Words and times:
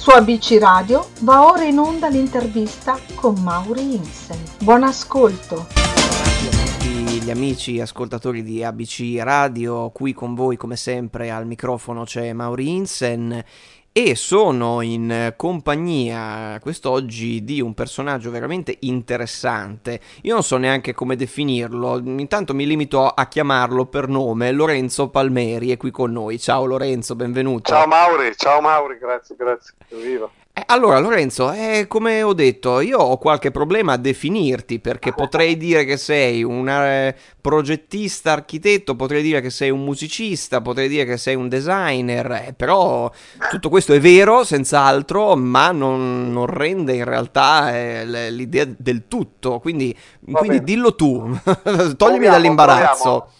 Su 0.00 0.12
ABC 0.12 0.56
Radio 0.58 1.10
va 1.20 1.44
ora 1.44 1.64
in 1.64 1.78
onda 1.78 2.08
l'intervista 2.08 2.98
con 3.16 3.34
Mauri 3.42 3.96
Insen. 3.96 4.42
Buon 4.62 4.82
ascolto! 4.82 5.66
tutti 7.10 7.20
gli 7.20 7.30
amici 7.30 7.78
ascoltatori 7.80 8.42
di 8.42 8.64
ABC 8.64 9.16
Radio, 9.18 9.90
qui 9.90 10.14
con 10.14 10.34
voi 10.34 10.56
come 10.56 10.76
sempre 10.76 11.30
al 11.30 11.46
microfono 11.46 12.04
c'è 12.04 12.32
Mauri 12.32 12.70
Insen 12.70 13.44
e 13.92 14.14
sono 14.14 14.82
in 14.82 15.34
compagnia 15.36 16.58
quest'oggi 16.60 17.42
di 17.42 17.60
un 17.60 17.74
personaggio 17.74 18.30
veramente 18.30 18.76
interessante. 18.80 20.00
Io 20.22 20.34
non 20.34 20.42
so 20.42 20.56
neanche 20.56 20.92
come 20.94 21.16
definirlo, 21.16 21.98
intanto 21.98 22.54
mi 22.54 22.66
limito 22.66 23.06
a 23.06 23.26
chiamarlo 23.26 23.86
per 23.86 24.06
nome. 24.08 24.52
Lorenzo 24.52 25.08
Palmeri 25.08 25.70
è 25.70 25.76
qui 25.76 25.90
con 25.90 26.12
noi. 26.12 26.38
Ciao 26.38 26.66
Lorenzo, 26.66 27.16
benvenuto. 27.16 27.72
Ciao 27.72 27.86
Mauri, 27.86 28.32
ciao 28.36 28.60
Mauri, 28.60 28.98
grazie, 28.98 29.34
grazie. 29.36 29.74
Viva. 29.88 30.30
Eh, 30.60 30.64
allora 30.66 30.98
Lorenzo, 30.98 31.52
eh, 31.52 31.86
come 31.88 32.22
ho 32.22 32.34
detto, 32.34 32.80
io 32.80 32.98
ho 32.98 33.16
qualche 33.16 33.50
problema 33.50 33.94
a 33.94 33.96
definirti 33.96 34.78
perché 34.78 35.14
potrei 35.14 35.56
dire 35.56 35.84
che 35.84 35.96
sei 35.96 36.42
un 36.42 36.68
eh, 36.68 37.16
progettista 37.40 38.32
architetto, 38.32 38.94
potrei 38.94 39.22
dire 39.22 39.40
che 39.40 39.48
sei 39.48 39.70
un 39.70 39.82
musicista, 39.82 40.60
potrei 40.60 40.88
dire 40.88 41.06
che 41.06 41.16
sei 41.16 41.34
un 41.34 41.48
designer, 41.48 42.30
eh, 42.32 42.54
però 42.54 43.10
tutto 43.48 43.70
questo 43.70 43.94
è 43.94 44.00
vero, 44.00 44.44
senz'altro, 44.44 45.34
ma 45.34 45.70
non, 45.70 46.30
non 46.30 46.46
rende 46.46 46.94
in 46.94 47.04
realtà 47.04 47.74
eh, 47.74 48.30
l'idea 48.30 48.66
del 48.66 49.08
tutto, 49.08 49.60
quindi, 49.60 49.96
quindi 50.30 50.62
dillo 50.62 50.94
tu, 50.94 51.20
toglimi 51.42 51.96
proviamo, 51.96 52.30
dall'imbarazzo. 52.30 53.02
Proviamo. 53.02 53.32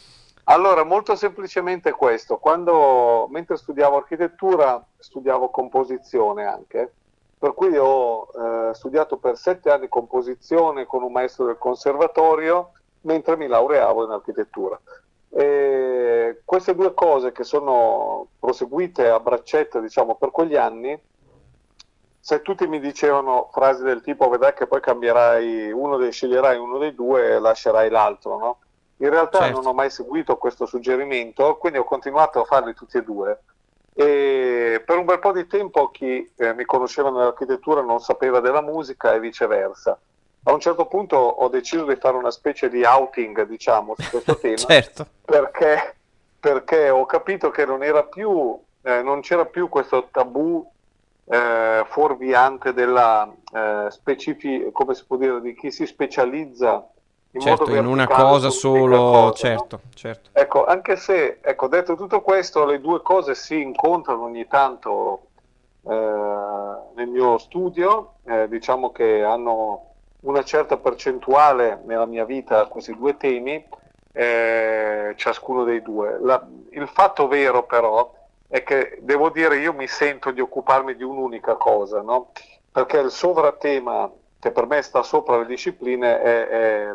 Allora, 0.44 0.84
molto 0.84 1.14
semplicemente 1.16 1.92
questo, 1.92 2.38
quando 2.38 3.28
mentre 3.30 3.56
studiavo 3.56 3.98
architettura 3.98 4.82
studiavo 4.98 5.50
composizione 5.50 6.44
anche 6.44 6.92
per 7.40 7.54
cui 7.54 7.74
ho 7.74 8.28
eh, 8.34 8.74
studiato 8.74 9.16
per 9.16 9.38
sette 9.38 9.70
anni 9.70 9.88
composizione 9.88 10.84
con 10.84 11.02
un 11.02 11.10
maestro 11.10 11.46
del 11.46 11.56
conservatorio 11.56 12.72
mentre 13.02 13.38
mi 13.38 13.46
laureavo 13.46 14.04
in 14.04 14.10
architettura. 14.10 14.78
E 15.30 16.42
queste 16.44 16.74
due 16.74 16.92
cose 16.92 17.32
che 17.32 17.44
sono 17.44 18.26
proseguite 18.38 19.08
a 19.08 19.20
braccetta 19.20 19.80
diciamo, 19.80 20.16
per 20.16 20.30
quegli 20.32 20.54
anni, 20.54 21.00
se 22.20 22.42
tutti 22.42 22.66
mi 22.66 22.78
dicevano 22.78 23.48
frasi 23.50 23.84
del 23.84 24.02
tipo 24.02 24.28
vedrai 24.28 24.52
che 24.52 24.66
poi 24.66 24.82
cambierai 24.82 25.72
uno 25.72 25.96
dei, 25.96 26.12
sceglierai 26.12 26.58
uno 26.58 26.76
dei 26.76 26.94
due 26.94 27.36
e 27.36 27.38
lascerai 27.38 27.88
l'altro, 27.88 28.38
no? 28.38 28.58
In 28.98 29.08
realtà 29.08 29.38
certo. 29.38 29.56
non 29.56 29.66
ho 29.66 29.72
mai 29.72 29.88
seguito 29.88 30.36
questo 30.36 30.66
suggerimento, 30.66 31.56
quindi 31.56 31.78
ho 31.78 31.84
continuato 31.84 32.42
a 32.42 32.44
farli 32.44 32.74
tutti 32.74 32.98
e 32.98 33.02
due. 33.02 33.40
E 33.94 34.82
per 34.84 34.98
un 34.98 35.04
bel 35.04 35.18
po' 35.18 35.32
di 35.32 35.46
tempo 35.46 35.90
chi 35.90 36.30
eh, 36.36 36.54
mi 36.54 36.64
conosceva 36.64 37.10
nell'architettura 37.10 37.82
non 37.82 38.00
sapeva 38.00 38.40
della 38.40 38.62
musica 38.62 39.12
e 39.12 39.20
viceversa. 39.20 39.98
A 40.44 40.52
un 40.52 40.60
certo 40.60 40.86
punto 40.86 41.16
ho 41.16 41.48
deciso 41.48 41.84
di 41.84 41.96
fare 41.96 42.16
una 42.16 42.30
specie 42.30 42.70
di 42.70 42.82
outing, 42.82 43.46
diciamo, 43.46 43.94
su 43.96 44.08
questo 44.08 44.36
tema, 44.40 44.56
certo. 44.56 45.06
perché, 45.24 45.96
perché, 46.38 46.88
ho 46.88 47.04
capito 47.04 47.50
che 47.50 47.66
non, 47.66 47.82
era 47.82 48.04
più, 48.04 48.58
eh, 48.82 49.02
non 49.02 49.20
c'era 49.20 49.44
più 49.44 49.68
questo 49.68 50.08
tabù 50.10 50.66
eh, 51.26 51.84
fuorviante 51.86 52.72
della 52.72 53.30
eh, 53.52 53.86
specifica, 53.90 54.70
come 54.72 54.94
si 54.94 55.04
può 55.06 55.16
dire, 55.16 55.42
di 55.42 55.54
chi 55.54 55.70
si 55.70 55.84
specializza 55.84 56.88
in 57.32 57.40
certo, 57.40 57.74
in 57.74 57.86
una 57.86 58.08
cosa 58.08 58.50
solo, 58.50 58.96
cosa, 58.96 59.32
certo, 59.34 59.80
no? 59.82 59.90
certo. 59.94 60.30
Ecco, 60.32 60.64
anche 60.64 60.96
se, 60.96 61.38
ecco, 61.40 61.68
detto 61.68 61.94
tutto 61.94 62.22
questo, 62.22 62.64
le 62.64 62.80
due 62.80 63.02
cose 63.02 63.34
si 63.34 63.60
incontrano 63.60 64.24
ogni 64.24 64.46
tanto 64.48 65.26
eh, 65.88 65.94
nel 66.94 67.06
mio 67.06 67.38
studio, 67.38 68.14
eh, 68.24 68.48
diciamo 68.48 68.90
che 68.90 69.22
hanno 69.22 69.86
una 70.22 70.42
certa 70.42 70.76
percentuale 70.76 71.80
nella 71.84 72.06
mia 72.06 72.24
vita 72.24 72.66
questi 72.66 72.96
due 72.96 73.16
temi, 73.16 73.64
eh, 74.12 75.12
ciascuno 75.16 75.62
dei 75.62 75.82
due. 75.82 76.18
La, 76.20 76.44
il 76.70 76.88
fatto 76.88 77.28
vero 77.28 77.62
però 77.62 78.12
è 78.48 78.64
che 78.64 78.98
devo 79.02 79.30
dire 79.30 79.58
io 79.58 79.72
mi 79.72 79.86
sento 79.86 80.32
di 80.32 80.40
occuparmi 80.40 80.96
di 80.96 81.04
un'unica 81.04 81.54
cosa, 81.54 82.02
no? 82.02 82.32
perché 82.72 82.98
il 82.98 83.10
sovratema 83.10 84.10
che 84.40 84.50
per 84.50 84.66
me 84.66 84.82
sta 84.82 85.02
sopra 85.02 85.38
le 85.38 85.46
discipline 85.46 86.20
è, 86.20 86.48
è 86.48 86.92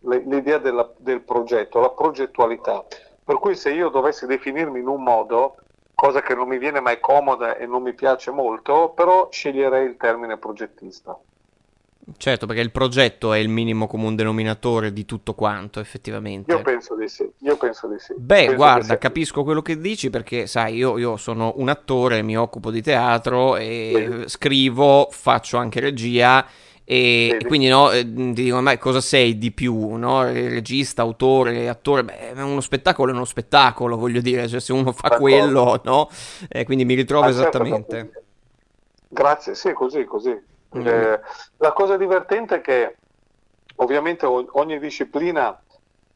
l'idea 0.00 0.58
del 0.58 1.22
progetto, 1.24 1.78
la 1.78 1.90
progettualità. 1.90 2.84
Per 3.22 3.38
cui 3.38 3.54
se 3.54 3.70
io 3.70 3.90
dovessi 3.90 4.26
definirmi 4.26 4.80
in 4.80 4.88
un 4.88 5.02
modo, 5.02 5.56
cosa 5.94 6.22
che 6.22 6.34
non 6.34 6.48
mi 6.48 6.58
viene 6.58 6.80
mai 6.80 6.98
comoda 7.00 7.56
e 7.56 7.66
non 7.66 7.82
mi 7.82 7.92
piace 7.92 8.30
molto, 8.30 8.90
però 8.90 9.28
sceglierei 9.30 9.86
il 9.86 9.96
termine 9.96 10.38
progettista. 10.38 11.16
Certo, 12.18 12.46
perché 12.46 12.60
il 12.60 12.70
progetto 12.70 13.32
è 13.32 13.38
il 13.38 13.48
minimo 13.48 13.86
comune 13.86 14.14
denominatore 14.14 14.92
di 14.92 15.06
tutto 15.06 15.34
quanto, 15.34 15.80
effettivamente. 15.80 16.52
Io 16.52 16.60
penso 16.60 16.94
di 16.96 17.08
sì, 17.08 17.30
io 17.38 17.56
penso 17.56 17.88
di 17.88 17.98
sì. 17.98 18.12
Beh, 18.16 18.40
penso 18.40 18.54
guarda, 18.56 18.98
capisco 18.98 19.42
quello 19.42 19.62
che 19.62 19.78
dici 19.78 20.10
perché, 20.10 20.46
sai, 20.46 20.74
io, 20.74 20.98
io, 20.98 21.16
sono 21.16 21.54
un 21.56 21.70
attore, 21.70 22.20
mi 22.22 22.36
occupo 22.36 22.70
di 22.70 22.82
teatro 22.82 23.56
e 23.56 24.18
sì. 24.20 24.28
scrivo, 24.28 25.08
faccio 25.10 25.56
anche 25.56 25.80
regia 25.80 26.46
e 26.86 27.38
sì. 27.40 27.46
quindi 27.46 27.68
no, 27.68 27.90
eh, 27.90 28.04
ti 28.04 28.32
dico, 28.34 28.60
ma 28.60 28.76
cosa 28.76 29.00
sei 29.00 29.38
di 29.38 29.50
più, 29.52 29.94
no? 29.94 30.24
Regista, 30.24 31.00
autore, 31.00 31.70
attore, 31.70 32.04
beh, 32.04 32.32
uno 32.42 32.60
spettacolo 32.60 33.10
è 33.10 33.14
uno 33.14 33.24
spettacolo, 33.24 33.96
voglio 33.96 34.20
dire, 34.20 34.46
cioè 34.46 34.60
se 34.60 34.74
uno 34.74 34.92
fa 34.92 35.08
D'accordo. 35.08 35.22
quello, 35.22 35.80
no? 35.84 36.10
Eh, 36.48 36.64
quindi 36.64 36.84
mi 36.84 36.92
ritrovo 36.92 37.24
ah, 37.24 37.32
certo, 37.32 37.40
esattamente. 37.40 37.96
Certo. 37.96 38.22
Grazie, 39.08 39.54
sì, 39.54 39.72
così, 39.72 40.04
così. 40.04 40.38
Mm. 40.76 40.86
Eh, 40.86 41.20
la 41.58 41.72
cosa 41.72 41.96
divertente 41.96 42.56
è 42.56 42.60
che 42.60 42.96
ovviamente 43.76 44.26
ogni 44.26 44.78
disciplina 44.78 45.58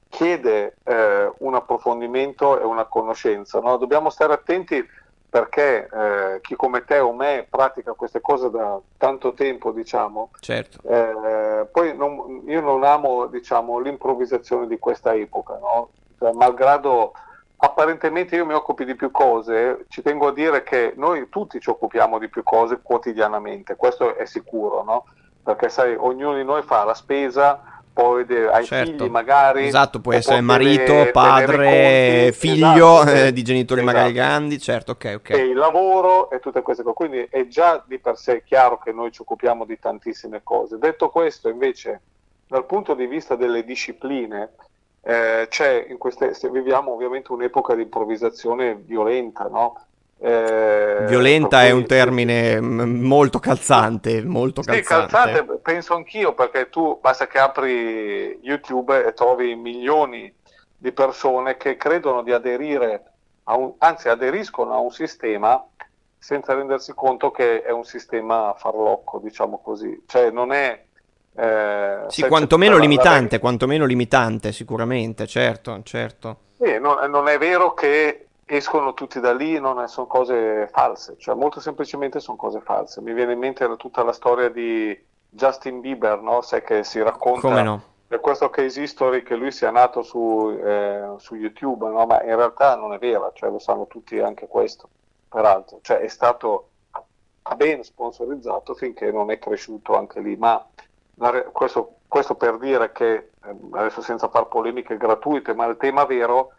chiede 0.08 0.76
eh, 0.84 1.32
un 1.38 1.54
approfondimento 1.54 2.60
e 2.60 2.64
una 2.64 2.84
conoscenza. 2.84 3.60
No? 3.60 3.76
Dobbiamo 3.76 4.10
stare 4.10 4.32
attenti 4.32 4.86
perché 5.30 5.88
eh, 5.92 6.40
chi 6.40 6.56
come 6.56 6.84
te 6.84 6.98
o 6.98 7.12
me 7.12 7.46
pratica 7.48 7.92
queste 7.92 8.20
cose 8.20 8.50
da 8.50 8.80
tanto 8.96 9.34
tempo, 9.34 9.72
diciamo, 9.72 10.30
certo. 10.40 10.78
eh, 10.88 11.66
poi 11.70 11.94
non, 11.94 12.44
io 12.46 12.60
non 12.62 12.82
amo 12.82 13.26
diciamo, 13.26 13.78
l'improvvisazione 13.78 14.66
di 14.66 14.78
questa 14.78 15.14
epoca, 15.14 15.58
no? 15.58 15.90
cioè, 16.18 16.32
malgrado 16.32 17.12
apparentemente 17.60 18.36
io 18.36 18.46
mi 18.46 18.54
occupi 18.54 18.84
di 18.84 18.94
più 18.94 19.10
cose, 19.10 19.84
ci 19.88 20.02
tengo 20.02 20.28
a 20.28 20.32
dire 20.32 20.62
che 20.62 20.92
noi 20.96 21.28
tutti 21.28 21.60
ci 21.60 21.70
occupiamo 21.70 22.18
di 22.18 22.28
più 22.28 22.42
cose 22.42 22.80
quotidianamente, 22.82 23.76
questo 23.76 24.16
è 24.16 24.24
sicuro, 24.26 24.82
no? 24.84 25.06
Perché 25.42 25.68
sai, 25.68 25.94
ognuno 25.96 26.36
di 26.36 26.44
noi 26.44 26.62
fa 26.62 26.84
la 26.84 26.94
spesa, 26.94 27.78
poi 27.92 28.24
hai 28.52 28.64
certo. 28.64 28.92
figli 28.92 29.10
magari. 29.10 29.66
Esatto, 29.66 30.00
può 30.00 30.12
essere 30.12 30.40
marito, 30.40 30.84
tenere, 30.84 31.10
padre, 31.10 31.56
tenere 31.56 32.32
figlio 32.32 33.02
esatto, 33.02 33.10
eh, 33.10 33.32
di 33.32 33.42
genitori 33.42 33.80
esatto. 33.80 33.96
magari 33.96 34.14
grandi, 34.14 34.58
certo, 34.60 34.92
ok, 34.92 35.14
ok. 35.16 35.30
E 35.30 35.38
il 35.38 35.56
lavoro 35.56 36.30
e 36.30 36.38
tutte 36.38 36.62
queste 36.62 36.84
cose, 36.84 36.94
quindi 36.94 37.26
è 37.28 37.48
già 37.48 37.82
di 37.84 37.98
per 37.98 38.16
sé 38.16 38.44
chiaro 38.44 38.78
che 38.78 38.92
noi 38.92 39.10
ci 39.10 39.22
occupiamo 39.22 39.64
di 39.64 39.80
tantissime 39.80 40.42
cose. 40.44 40.78
Detto 40.78 41.08
questo, 41.08 41.48
invece, 41.48 42.02
dal 42.46 42.66
punto 42.66 42.94
di 42.94 43.06
vista 43.06 43.34
delle 43.34 43.64
discipline, 43.64 44.50
eh, 45.08 45.46
c'è 45.48 45.86
in 45.88 45.96
queste, 45.96 46.34
viviamo 46.50 46.92
ovviamente 46.92 47.32
un'epoca 47.32 47.74
di 47.74 47.80
improvvisazione 47.80 48.74
violenta, 48.74 49.44
no? 49.44 49.82
Eh, 50.18 51.06
violenta 51.06 51.64
è 51.64 51.70
un 51.70 51.86
termine 51.86 52.60
molto 52.60 53.38
calzante, 53.38 54.22
molto 54.22 54.60
sì, 54.60 54.68
calzante. 54.68 55.10
calzante. 55.10 55.58
penso 55.62 55.94
anch'io 55.94 56.34
perché 56.34 56.68
tu 56.68 56.98
basta 57.00 57.26
che 57.26 57.38
apri 57.38 58.38
YouTube 58.42 59.06
e 59.06 59.14
trovi 59.14 59.54
milioni 59.54 60.30
di 60.76 60.92
persone 60.92 61.56
che 61.56 61.78
credono 61.78 62.22
di 62.22 62.32
aderire, 62.32 63.04
a 63.44 63.56
un, 63.56 63.72
anzi 63.78 64.10
aderiscono 64.10 64.74
a 64.74 64.78
un 64.78 64.90
sistema 64.90 65.64
senza 66.18 66.52
rendersi 66.52 66.92
conto 66.92 67.30
che 67.30 67.62
è 67.62 67.70
un 67.70 67.84
sistema 67.84 68.54
farlocco, 68.58 69.20
diciamo 69.20 69.58
così, 69.62 70.02
cioè 70.06 70.30
non 70.30 70.52
è 70.52 70.84
eh, 71.38 72.04
sì, 72.08 72.22
quantomeno 72.22 72.76
limitante, 72.78 73.36
la... 73.36 73.40
quantomeno 73.40 73.84
limitante, 73.84 74.50
sicuramente, 74.50 75.26
certo, 75.26 75.80
certo. 75.84 76.36
Sì, 76.60 76.78
non, 76.80 77.08
non, 77.08 77.28
è 77.28 77.38
vero 77.38 77.74
che 77.74 78.26
escono 78.44 78.92
tutti 78.92 79.20
da 79.20 79.32
lì, 79.32 79.60
non 79.60 79.86
sono 79.86 80.08
cose 80.08 80.68
false, 80.72 81.14
cioè 81.18 81.36
molto 81.36 81.60
semplicemente 81.60 82.18
sono 82.18 82.36
cose 82.36 82.60
false. 82.60 83.00
Mi 83.00 83.12
viene 83.12 83.34
in 83.34 83.38
mente 83.38 83.68
tutta 83.76 84.02
la 84.02 84.12
storia 84.12 84.48
di 84.48 84.98
Justin 85.28 85.80
Bieber, 85.80 86.20
no? 86.20 86.40
Sai 86.40 86.62
che 86.62 86.82
si 86.82 87.00
racconta 87.00 87.46
Come 87.46 87.62
no? 87.62 87.82
per 88.08 88.18
questo 88.18 88.50
case 88.50 88.82
history 88.82 89.22
che 89.22 89.36
lui 89.36 89.52
sia 89.52 89.70
nato 89.70 90.02
su, 90.02 90.58
eh, 90.60 91.14
su 91.18 91.36
YouTube, 91.36 91.88
no? 91.88 92.04
ma 92.06 92.22
in 92.24 92.34
realtà 92.34 92.74
non 92.74 92.94
è 92.94 92.98
vera, 92.98 93.30
cioè 93.34 93.50
lo 93.50 93.58
sanno 93.58 93.86
tutti 93.86 94.18
anche 94.18 94.48
questo, 94.48 94.88
peraltro, 95.28 95.78
cioè 95.82 95.98
è 95.98 96.08
stato 96.08 96.70
ben 97.54 97.84
sponsorizzato 97.84 98.74
finché 98.74 99.12
non 99.12 99.30
è 99.30 99.38
cresciuto 99.38 99.96
anche 99.96 100.20
lì, 100.20 100.36
ma 100.36 100.66
questo, 101.52 101.96
questo, 102.06 102.34
per 102.34 102.58
dire 102.58 102.92
che, 102.92 103.30
ehm, 103.44 103.68
adesso 103.72 104.00
senza 104.00 104.28
far 104.28 104.46
polemiche 104.48 104.96
gratuite, 104.96 105.54
ma 105.54 105.66
il 105.66 105.76
tema 105.76 106.04
vero 106.04 106.52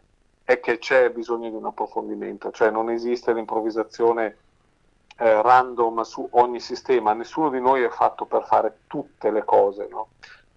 è 0.43 0.59
che 0.59 0.77
c'è 0.77 1.09
bisogno 1.11 1.49
di 1.49 1.55
un 1.55 1.65
approfondimento, 1.65 2.51
cioè 2.51 2.69
non 2.69 2.89
esiste 2.89 3.33
l'improvvisazione 3.33 4.37
eh, 5.17 5.41
random 5.41 6.01
su 6.01 6.27
ogni 6.31 6.59
sistema, 6.59 7.13
nessuno 7.13 7.49
di 7.49 7.59
noi 7.59 7.83
è 7.83 7.89
fatto 7.89 8.25
per 8.25 8.45
fare 8.45 8.79
tutte 8.87 9.31
le 9.31 9.43
cose, 9.43 9.87
no? 9.89 10.09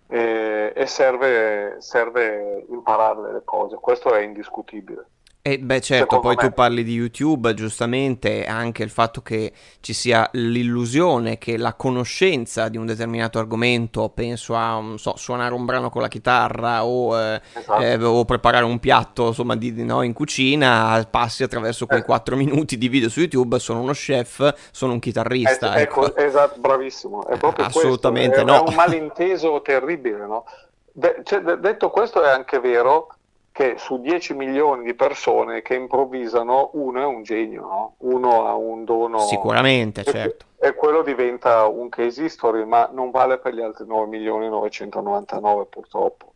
e, 0.07 0.73
e 0.75 0.87
serve, 0.87 1.77
serve 1.81 2.67
imparare 2.69 3.33
le 3.33 3.43
cose, 3.45 3.77
questo 3.77 4.15
è 4.15 4.21
indiscutibile. 4.21 5.07
E 5.45 5.59
beh 5.59 5.81
certo, 5.81 6.21
poi 6.21 6.37
me. 6.37 6.43
tu 6.45 6.55
parli 6.55 6.85
di 6.85 6.93
YouTube, 6.93 7.53
giustamente 7.55 8.47
anche 8.47 8.85
il 8.85 8.91
fatto 8.91 9.23
che 9.23 9.53
ci 9.81 9.93
sia 9.93 10.29
l'illusione 10.35 11.37
che 11.37 11.57
la 11.57 11.75
conoscenza 11.75 12.69
di 12.69 12.77
un 12.77 12.87
determinato 12.87 13.41
argomento, 13.41 14.09
penso 14.11 14.55
a 14.55 14.81
so, 14.95 15.17
suonare 15.17 15.53
un 15.53 15.65
brano 15.65 15.91
con 15.91 16.01
la 16.01 16.07
chitarra 16.07 16.85
o, 16.85 17.19
eh, 17.19 17.41
esatto. 17.55 17.83
eh, 17.83 18.01
o 18.05 18.25
preparare 18.25 18.65
un 18.65 18.79
piatto 18.79 19.27
insomma, 19.27 19.57
di, 19.57 19.75
di, 19.75 19.83
no, 19.83 20.03
in 20.03 20.13
cucina, 20.13 21.05
passi 21.11 21.43
attraverso 21.43 21.87
quei 21.87 22.03
eh. 22.03 22.05
4 22.05 22.37
minuti 22.37 22.79
di 22.79 22.87
video 22.87 23.09
su 23.09 23.19
YouTube, 23.19 23.59
sono 23.59 23.81
uno 23.81 23.95
chef, 23.95 24.55
sono 24.71 24.93
un 24.93 25.01
chitarrista. 25.01 25.75
Eh, 25.75 25.83
ecco. 25.83 26.15
esatto, 26.15 26.61
bravissimo, 26.61 27.27
è 27.27 27.37
proprio 27.37 27.65
Assolutamente 27.65 28.45
questo. 28.45 28.53
no. 28.53 28.65
È 28.65 28.69
un 28.69 28.75
malinteso 28.77 29.61
terribile, 29.61 30.25
no? 30.25 30.45
De- 30.93 31.23
cioè, 31.25 31.41
detto 31.41 31.91
questo 31.91 32.23
è 32.23 32.29
anche 32.29 32.61
vero 32.61 33.09
che 33.53 33.75
su 33.77 34.01
10 34.01 34.35
milioni 34.35 34.83
di 34.83 34.95
persone 34.95 35.61
che 35.61 35.75
improvvisano 35.75 36.71
uno 36.73 37.01
è 37.01 37.05
un 37.05 37.23
genio, 37.23 37.61
no? 37.61 37.95
uno 37.99 38.47
ha 38.47 38.55
un 38.55 38.85
dono. 38.85 39.19
Sicuramente, 39.21 40.01
e, 40.01 40.05
certo. 40.05 40.47
E 40.59 40.75
quello 40.75 41.03
diventa 41.03 41.67
un 41.67 41.91
case 41.91 42.25
history, 42.25 42.65
ma 42.65 42.89
non 42.91 43.11
vale 43.11 43.39
per 43.39 43.55
gli 43.55 43.61
altri 43.61 43.87
9 43.87 44.07
milioni 44.07 44.49
999 44.49 45.67
purtroppo. 45.67 46.32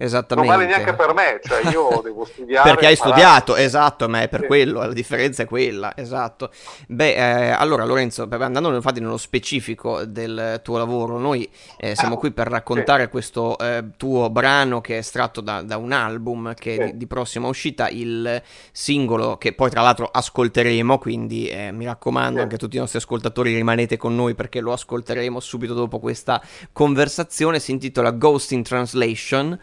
Esattamente. 0.00 0.48
Non 0.48 0.60
vale 0.60 0.70
neanche 0.70 0.94
per 0.94 1.12
me, 1.12 1.40
cioè 1.42 1.72
io 1.72 2.00
devo 2.04 2.24
studiare. 2.24 2.70
Perché 2.70 2.86
hai 2.86 2.94
studiato, 2.94 3.56
esatto, 3.56 4.08
ma 4.08 4.22
è 4.22 4.28
per 4.28 4.42
sì. 4.42 4.46
quello, 4.46 4.78
la 4.78 4.92
differenza 4.92 5.42
è 5.42 5.46
quella, 5.46 5.96
esatto. 5.96 6.52
Beh, 6.86 7.14
eh, 7.14 7.50
allora 7.50 7.84
Lorenzo, 7.84 8.28
andando 8.30 8.72
infatti 8.72 9.00
nello 9.00 9.16
specifico 9.16 10.04
del 10.04 10.60
tuo 10.62 10.78
lavoro, 10.78 11.18
noi 11.18 11.50
eh, 11.78 11.96
siamo 11.96 12.16
qui 12.16 12.30
per 12.30 12.46
raccontare 12.46 13.04
sì. 13.04 13.08
questo 13.08 13.58
eh, 13.58 13.86
tuo 13.96 14.30
brano 14.30 14.80
che 14.80 14.94
è 14.94 14.98
estratto 14.98 15.40
da, 15.40 15.62
da 15.62 15.78
un 15.78 15.90
album 15.90 16.54
che 16.54 16.74
sì. 16.74 16.78
è 16.78 16.84
di, 16.92 16.96
di, 16.96 17.06
prossima 17.08 17.48
uscita, 17.48 17.88
il 17.88 18.40
singolo 18.70 19.36
che 19.36 19.52
poi 19.52 19.68
tra 19.68 19.82
l'altro 19.82 20.08
ascolteremo, 20.08 20.96
quindi 20.98 21.48
eh, 21.48 21.72
mi 21.72 21.86
raccomando 21.86 22.40
anche 22.40 22.54
a 22.54 22.58
tutti 22.58 22.76
i 22.76 22.78
nostri 22.78 22.98
ascoltatori 22.98 23.52
rimanete 23.52 23.96
con 23.96 24.14
noi 24.14 24.36
perché 24.36 24.60
lo 24.60 24.72
ascolteremo 24.72 25.40
subito 25.40 25.74
dopo 25.74 25.98
questa 25.98 26.40
conversazione, 26.70 27.58
si 27.58 27.72
intitola 27.72 28.12
Ghost 28.12 28.52
in 28.52 28.62
Translation 28.62 29.58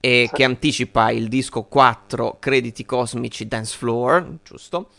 e 0.00 0.26
sì. 0.28 0.34
che 0.34 0.44
anticipa 0.44 1.10
il 1.10 1.28
disco 1.28 1.64
4 1.64 2.36
Crediti 2.38 2.84
Cosmici 2.84 3.48
Dance 3.48 3.76
Floor, 3.76 4.38
giusto? 4.44 4.90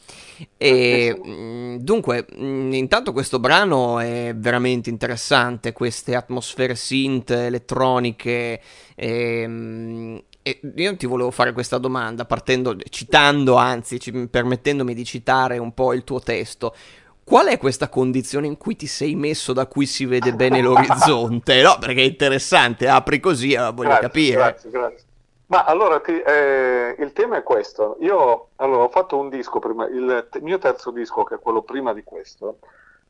E 0.58 1.18
mh, 1.18 1.32
mm, 1.32 1.76
dunque, 1.78 2.26
mh, 2.36 2.46
mm, 2.46 2.74
intanto 2.74 3.14
questo 3.14 3.40
brano 3.40 4.00
è 4.00 4.34
veramente 4.36 4.90
interessante, 4.90 5.72
queste 5.74 6.16
atmosfere 6.16 6.76
synth 6.76 7.32
elettroniche. 7.32 8.62
E, 8.96 9.48
mh, 9.48 9.52
mm, 9.52 10.18
e 10.42 10.60
io 10.76 10.96
ti 10.96 11.06
volevo 11.06 11.32
fare 11.32 11.54
questa 11.54 11.78
domanda, 11.78 12.26
partendo, 12.26 12.76
citando, 12.90 13.56
anzi, 13.56 14.00
ci, 14.00 14.12
permettendomi 14.28 14.94
di 14.94 15.06
citare 15.06 15.58
un 15.58 15.74
po' 15.74 15.94
il 15.94 16.04
tuo 16.04 16.20
testo. 16.20 16.74
Qual 17.30 17.46
è 17.46 17.60
questa 17.60 17.90
condizione 17.90 18.48
in 18.48 18.58
cui 18.58 18.76
ti 18.76 18.88
sei 18.88 19.14
messo 19.14 19.54
da 19.54 19.68
cui 19.68 19.86
si 19.86 20.08
vede 20.08 20.34
bene 20.34 20.64
l'orizzonte? 20.64 21.62
No, 21.62 21.78
perché 21.80 22.02
è 22.02 22.06
interessante, 22.06 22.88
apri 22.88 23.20
così, 23.20 23.54
voglio 23.54 23.74
grazie, 23.76 24.02
capire. 24.02 24.36
Grazie, 24.36 24.70
grazie. 24.72 25.08
Ma 25.46 25.64
allora 25.64 26.00
ti, 26.00 26.20
eh, 26.20 26.96
il 26.98 27.14
tema 27.14 27.38
è 27.38 27.44
questo. 27.44 27.98
Io 28.00 28.48
allora, 28.56 28.86
ho 28.86 28.90
fatto 28.90 29.16
un 29.20 29.30
disco 29.30 29.60
prima, 29.60 29.86
il 29.86 30.28
t- 30.32 30.40
mio 30.40 30.58
terzo 30.58 30.90
disco, 30.90 31.22
che 31.22 31.36
è 31.36 31.40
quello 31.40 31.62
prima 31.62 31.94
di 31.94 32.04
questo, 32.04 32.58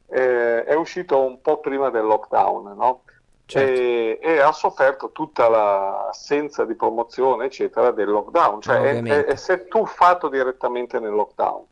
eh, 0.10 0.66
è 0.66 0.74
uscito 0.74 1.22
un 1.22 1.40
po' 1.40 1.62
prima 1.62 1.90
del 1.90 2.04
lockdown, 2.04 2.76
no? 2.76 3.04
Certo. 3.46 3.72
E, 3.72 4.20
e, 4.22 4.40
ha 4.42 4.52
sofferto 4.52 5.12
tutta 5.14 5.48
l'assenza 5.48 6.66
di 6.66 6.76
promozione, 6.76 7.46
eccetera, 7.46 7.92
del 7.92 8.10
lockdown. 8.10 8.60
Cioè, 8.60 8.82
è, 8.82 9.02
è, 9.02 9.24
è, 9.28 9.36
si 9.38 9.54
è 9.54 9.66
tuffato 9.70 10.28
direttamente 10.28 11.00
nel 11.00 11.14
lockdown. 11.14 11.64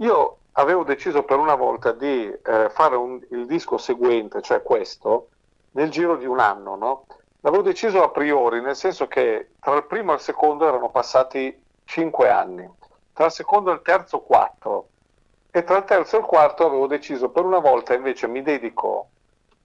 Io 0.00 0.37
avevo 0.58 0.82
deciso 0.82 1.22
per 1.22 1.38
una 1.38 1.54
volta 1.54 1.92
di 1.92 2.30
eh, 2.30 2.68
fare 2.70 2.96
un, 2.96 3.20
il 3.30 3.46
disco 3.46 3.78
seguente, 3.78 4.42
cioè 4.42 4.62
questo, 4.62 5.28
nel 5.72 5.90
giro 5.90 6.16
di 6.16 6.26
un 6.26 6.40
anno, 6.40 6.74
no? 6.76 7.06
L'avevo 7.40 7.62
deciso 7.62 8.02
a 8.02 8.10
priori, 8.10 8.60
nel 8.60 8.74
senso 8.74 9.06
che 9.06 9.50
tra 9.60 9.76
il 9.76 9.84
primo 9.84 10.12
e 10.12 10.16
il 10.16 10.20
secondo 10.20 10.66
erano 10.66 10.90
passati 10.90 11.56
cinque 11.84 12.28
anni, 12.28 12.68
tra 13.12 13.26
il 13.26 13.32
secondo 13.32 13.70
e 13.70 13.74
il 13.74 13.82
terzo 13.82 14.20
quattro, 14.20 14.88
e 15.50 15.62
tra 15.62 15.76
il 15.78 15.84
terzo 15.84 16.16
e 16.16 16.18
il 16.20 16.26
quarto 16.26 16.66
avevo 16.66 16.88
deciso 16.88 17.30
per 17.30 17.44
una 17.44 17.60
volta 17.60 17.94
invece 17.94 18.26
mi 18.26 18.42
dedico 18.42 19.08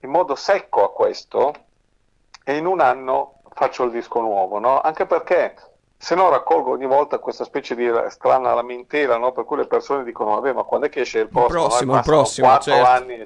in 0.00 0.10
modo 0.10 0.34
secco 0.36 0.84
a 0.84 0.92
questo 0.92 1.52
e 2.44 2.56
in 2.56 2.66
un 2.66 2.80
anno 2.80 3.40
faccio 3.52 3.82
il 3.82 3.90
disco 3.90 4.20
nuovo, 4.20 4.60
no? 4.60 4.80
Anche 4.80 5.06
perché 5.06 5.56
se 6.04 6.14
no 6.14 6.28
raccolgo 6.28 6.72
ogni 6.72 6.84
volta 6.84 7.18
questa 7.18 7.44
specie 7.44 7.74
di 7.74 7.90
strana 8.10 8.52
lamentela, 8.52 9.16
no? 9.16 9.32
per 9.32 9.44
cui 9.44 9.56
le 9.56 9.66
persone 9.66 10.04
dicono, 10.04 10.34
vabbè, 10.34 10.52
ma 10.52 10.62
quando 10.62 10.86
è 10.86 10.90
che 10.90 11.00
esce 11.00 11.20
il 11.20 11.28
prossimo? 11.28 11.62
Il 11.62 11.68
prossimo, 11.68 11.96
il 11.96 12.02
prossimo, 12.02 12.46
4 12.48 12.72
certo. 12.72 12.86
anni. 12.86 13.24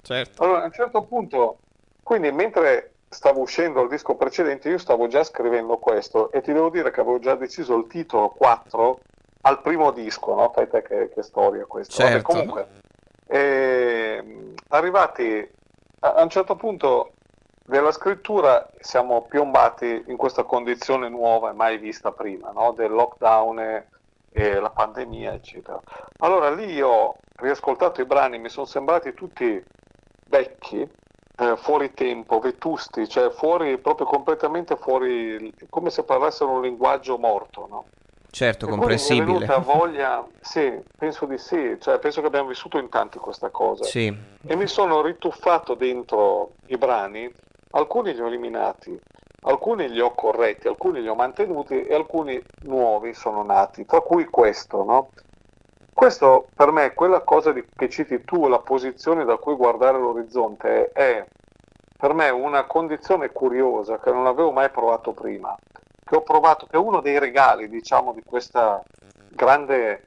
Certo. 0.00 0.42
Allora, 0.44 0.62
a 0.62 0.64
un 0.66 0.72
certo 0.72 1.02
punto, 1.02 1.58
quindi 2.04 2.30
mentre 2.30 2.92
stavo 3.08 3.40
uscendo 3.40 3.82
il 3.82 3.88
disco 3.88 4.14
precedente, 4.14 4.68
io 4.68 4.78
stavo 4.78 5.08
già 5.08 5.24
scrivendo 5.24 5.78
questo 5.78 6.30
e 6.30 6.40
ti 6.40 6.52
devo 6.52 6.70
dire 6.70 6.92
che 6.92 7.00
avevo 7.00 7.18
già 7.18 7.34
deciso 7.34 7.76
il 7.76 7.88
titolo 7.88 8.28
4 8.28 9.00
al 9.40 9.60
primo 9.60 9.90
disco, 9.90 10.32
no? 10.32 10.52
Fai 10.54 10.68
te 10.68 10.82
che, 10.82 11.10
che 11.12 11.22
storia 11.24 11.64
questa. 11.64 11.92
Certo. 11.92 12.12
Vabbè, 12.12 12.22
comunque, 12.22 12.68
eh, 13.26 14.54
arrivati 14.68 15.50
a, 15.98 16.12
a 16.12 16.22
un 16.22 16.30
certo 16.30 16.54
punto 16.54 17.14
della 17.70 17.92
scrittura 17.92 18.68
siamo 18.80 19.22
piombati 19.22 20.04
in 20.08 20.16
questa 20.16 20.42
condizione 20.42 21.08
nuova 21.08 21.50
e 21.50 21.54
mai 21.54 21.78
vista 21.78 22.10
prima, 22.10 22.50
no? 22.50 22.72
del 22.72 22.90
lockdown 22.90 23.60
e, 23.60 23.86
e, 24.32 24.54
la 24.58 24.70
pandemia, 24.70 25.32
eccetera. 25.32 25.80
Allora 26.18 26.50
lì 26.50 26.72
io 26.72 26.88
ho 26.88 27.16
riascoltato 27.36 28.00
i 28.00 28.06
brani, 28.06 28.40
mi 28.40 28.48
sono 28.48 28.66
sembrati 28.66 29.14
tutti 29.14 29.62
vecchi, 30.28 30.80
eh, 30.80 31.56
fuori 31.58 31.94
tempo, 31.94 32.40
vetusti, 32.40 33.08
cioè 33.08 33.30
fuori, 33.30 33.78
proprio 33.78 34.06
completamente 34.06 34.76
fuori, 34.76 35.54
come 35.68 35.90
se 35.90 36.02
parlassero 36.02 36.50
un 36.50 36.62
linguaggio 36.62 37.18
morto, 37.18 37.66
no? 37.70 37.84
Certo, 38.32 38.66
e 38.66 38.68
comprensibile. 38.68 39.26
Mi 39.26 39.44
è 39.44 39.46
venuta 39.46 39.58
voglia, 39.72 40.26
sì, 40.40 40.76
penso 40.98 41.24
di 41.26 41.38
sì, 41.38 41.76
cioè 41.80 42.00
penso 42.00 42.20
che 42.20 42.26
abbiamo 42.26 42.48
vissuto 42.48 42.78
in 42.78 42.88
tanti 42.88 43.18
questa 43.18 43.50
cosa. 43.50 43.84
Sì. 43.84 44.12
E 44.44 44.56
mi 44.56 44.66
sono 44.66 45.02
rituffato 45.02 45.74
dentro 45.74 46.54
i 46.66 46.76
brani 46.76 47.32
alcuni 47.70 48.14
li 48.14 48.20
ho 48.20 48.26
eliminati, 48.26 48.98
alcuni 49.42 49.88
li 49.88 50.00
ho 50.00 50.12
corretti, 50.14 50.68
alcuni 50.68 51.00
li 51.00 51.08
ho 51.08 51.14
mantenuti 51.14 51.82
e 51.82 51.94
alcuni 51.94 52.40
nuovi 52.62 53.14
sono 53.14 53.42
nati, 53.42 53.84
tra 53.86 54.00
cui 54.00 54.24
questo, 54.26 54.84
no? 54.84 55.10
Questo 55.92 56.46
per 56.54 56.70
me, 56.70 56.94
quella 56.94 57.20
cosa 57.20 57.52
di, 57.52 57.64
che 57.76 57.88
citi 57.88 58.24
tu, 58.24 58.48
la 58.48 58.60
posizione 58.60 59.24
da 59.24 59.36
cui 59.36 59.54
guardare 59.54 59.98
l'orizzonte, 59.98 60.90
è 60.92 61.24
per 61.96 62.14
me 62.14 62.30
una 62.30 62.64
condizione 62.64 63.30
curiosa 63.30 63.98
che 63.98 64.10
non 64.10 64.26
avevo 64.26 64.50
mai 64.50 64.70
provato 64.70 65.12
prima, 65.12 65.54
che 66.02 66.16
ho 66.16 66.22
provato, 66.22 66.66
che 66.66 66.76
è 66.76 66.80
uno 66.80 67.00
dei 67.00 67.18
regali, 67.18 67.68
diciamo, 67.68 68.14
di, 68.14 68.22
grande, 69.28 70.04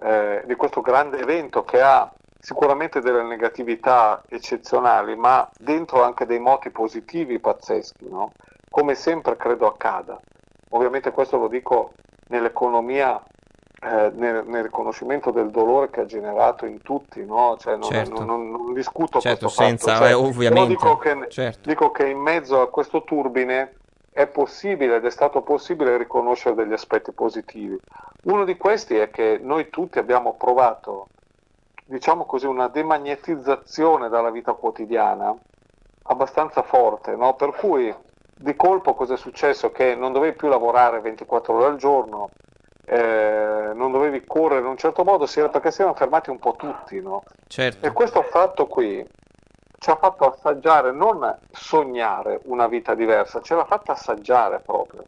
eh, 0.00 0.42
di 0.46 0.54
questo 0.54 0.80
grande 0.80 1.18
evento 1.18 1.64
che 1.64 1.80
ha 1.80 2.08
sicuramente 2.42 3.00
delle 3.00 3.22
negatività 3.22 4.20
eccezionali, 4.28 5.14
ma 5.14 5.48
dentro 5.56 6.02
anche 6.02 6.26
dei 6.26 6.40
moti 6.40 6.70
positivi 6.70 7.38
pazzeschi, 7.38 8.08
no? 8.08 8.32
come 8.68 8.96
sempre 8.96 9.36
credo 9.36 9.68
accada. 9.68 10.20
Ovviamente 10.70 11.12
questo 11.12 11.38
lo 11.38 11.46
dico 11.46 11.92
nell'economia, 12.30 13.22
eh, 13.80 14.10
nel, 14.14 14.42
nel, 14.44 14.64
riconoscimento 14.64 15.30
del 15.30 15.50
dolore 15.50 15.90
che 15.90 16.00
ha 16.00 16.04
generato 16.04 16.66
in 16.66 16.82
tutti, 16.82 17.24
no? 17.24 17.56
cioè 17.60 17.76
non, 17.76 17.88
certo. 17.88 18.24
non, 18.24 18.26
non, 18.26 18.50
non, 18.50 18.72
discuto 18.72 19.20
certo, 19.20 19.44
questo 19.44 19.62
senza, 19.62 19.92
fatto, 19.92 20.04
cioè, 20.04 20.16
ovviamente. 20.16 20.68
Dico 20.70 20.96
che, 20.96 21.26
certo. 21.28 21.68
dico 21.68 21.90
che 21.92 22.08
in 22.08 22.18
mezzo 22.18 22.60
a 22.60 22.68
questo 22.68 23.04
turbine 23.04 23.76
è 24.10 24.26
possibile 24.26 24.96
ed 24.96 25.04
è 25.04 25.10
stato 25.10 25.42
possibile 25.42 25.96
riconoscere 25.96 26.56
degli 26.56 26.72
aspetti 26.72 27.12
positivi. 27.12 27.78
Uno 28.24 28.44
di 28.44 28.56
questi 28.56 28.96
è 28.96 29.10
che 29.10 29.38
noi 29.40 29.70
tutti 29.70 30.00
abbiamo 30.00 30.34
provato 30.34 31.06
diciamo 31.92 32.24
così, 32.24 32.46
una 32.46 32.68
demagnetizzazione 32.68 34.08
dalla 34.08 34.30
vita 34.30 34.54
quotidiana 34.54 35.36
abbastanza 36.04 36.62
forte, 36.62 37.14
no? 37.14 37.34
per 37.34 37.50
cui 37.50 37.94
di 38.34 38.56
colpo 38.56 38.94
cosa 38.94 39.14
è 39.14 39.16
successo? 39.18 39.70
Che 39.70 39.94
non 39.94 40.12
dovevi 40.12 40.34
più 40.34 40.48
lavorare 40.48 41.00
24 41.00 41.54
ore 41.54 41.66
al 41.66 41.76
giorno, 41.76 42.30
eh, 42.86 43.72
non 43.74 43.92
dovevi 43.92 44.24
correre 44.24 44.60
in 44.60 44.66
un 44.66 44.78
certo 44.78 45.04
modo, 45.04 45.26
perché 45.26 45.70
si 45.70 45.82
erano 45.82 45.94
fermati 45.94 46.30
un 46.30 46.38
po' 46.38 46.56
tutti. 46.56 46.98
No? 47.00 47.24
Certo. 47.46 47.86
E 47.86 47.92
questo 47.92 48.22
fatto 48.22 48.66
qui 48.66 49.06
ci 49.78 49.90
ha 49.90 49.96
fatto 49.96 50.30
assaggiare, 50.30 50.92
non 50.92 51.38
sognare 51.50 52.40
una 52.44 52.68
vita 52.68 52.94
diversa, 52.94 53.42
ce 53.42 53.54
l'ha 53.54 53.66
fatta 53.66 53.92
assaggiare 53.92 54.60
proprio. 54.60 55.04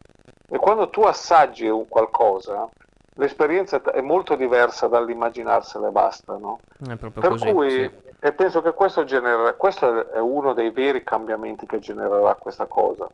E 0.50 0.58
quando 0.58 0.90
tu 0.90 1.00
assaggi 1.02 1.66
un 1.66 1.88
qualcosa, 1.88 2.68
l'esperienza 3.14 3.80
è 3.82 4.00
molto 4.00 4.34
diversa 4.34 4.86
dall'immaginarsela 4.86 5.88
e 5.88 5.90
basta, 5.90 6.36
no? 6.36 6.60
Per 6.96 7.12
così. 7.12 7.52
cui 7.52 7.70
sì. 7.70 7.90
e 8.20 8.32
penso 8.32 8.62
che 8.62 8.72
questo, 8.72 9.04
genera, 9.04 9.52
questo 9.54 10.10
è 10.10 10.18
uno 10.18 10.52
dei 10.52 10.70
veri 10.70 11.02
cambiamenti 11.02 11.66
che 11.66 11.78
genererà 11.78 12.34
questa 12.34 12.66
cosa 12.66 13.08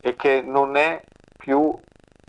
e 0.00 0.14
che 0.16 0.42
non 0.42 0.76
è 0.76 1.02
più 1.36 1.76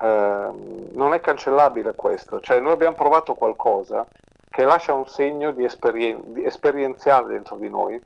ehm, 0.02 0.90
non 0.94 1.14
è 1.14 1.20
cancellabile 1.22 1.96
questo, 1.96 2.40
cioè 2.42 2.60
noi 2.60 2.74
abbiamo 2.74 2.96
provato 2.96 3.34
qualcosa 3.34 4.06
che 4.50 4.64
lascia 4.64 4.94
un 4.94 5.08
segno 5.08 5.52
di, 5.52 5.64
esperien- 5.64 6.34
di 6.34 6.44
esperienziale 6.46 7.34
dentro 7.34 7.58
di 7.58 7.70
noi, 7.70 8.02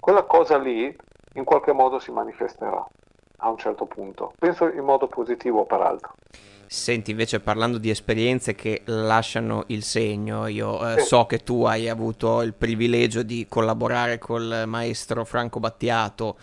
quella 0.00 0.22
cosa 0.24 0.58
lì 0.58 0.94
in 1.34 1.44
qualche 1.44 1.72
modo 1.72 1.98
si 1.98 2.10
manifesterà 2.12 2.84
a 3.38 3.48
un 3.48 3.56
certo 3.56 3.86
punto, 3.86 4.32
penso 4.38 4.70
in 4.70 4.84
modo 4.84 5.06
positivo 5.06 5.64
peraltro. 5.64 6.12
Senti, 6.74 7.12
invece 7.12 7.38
parlando 7.38 7.78
di 7.78 7.88
esperienze 7.88 8.54
che 8.56 8.82
lasciano 8.86 9.62
il 9.68 9.84
segno, 9.84 10.48
io 10.48 10.94
eh, 10.94 11.00
so 11.00 11.24
che 11.24 11.38
tu 11.38 11.64
hai 11.64 11.88
avuto 11.88 12.42
il 12.42 12.52
privilegio 12.52 13.22
di 13.22 13.46
collaborare 13.48 14.18
col 14.18 14.64
maestro 14.66 15.24
Franco 15.24 15.60
Battiato 15.60 16.36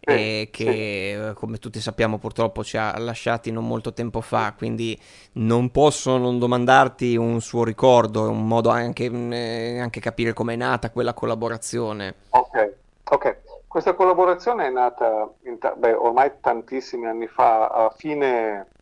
e 0.00 0.50
Sì, 0.52 0.64
che, 0.64 1.28
eh, 1.28 1.32
come 1.34 1.58
tutti 1.58 1.80
sappiamo, 1.80 2.18
purtroppo 2.18 2.64
ci 2.64 2.76
ha 2.76 2.98
lasciati 2.98 3.50
non 3.50 3.66
molto 3.66 3.92
tempo 3.92 4.20
fa, 4.20 4.54
quindi 4.56 5.00
non 5.34 5.70
posso 5.70 6.16
non 6.18 6.38
domandarti 6.38 7.16
un 7.16 7.40
suo 7.40 7.64
ricordo, 7.64 8.28
un 8.28 8.46
modo 8.46 8.70
anche, 8.70 9.08
mm, 9.08 9.32
eh, 9.32 9.80
anche 9.80 10.00
capire 10.00 10.32
com'è 10.32 10.56
nata 10.56 10.90
quella 10.90 11.14
collaborazione. 11.14 12.14
Ok, 12.30 12.74
ok. 13.04 13.36
Questa 13.66 13.94
collaborazione 13.94 14.66
è 14.66 14.70
nata 14.70 15.30
in 15.44 15.58
beh, 15.76 15.92
ormai 15.92 16.32
tantissimi 16.40 17.06
anni 17.06 17.26
fa, 17.28 17.68
a 17.68 17.90
fine, 17.90 18.60
eh, 18.60 18.75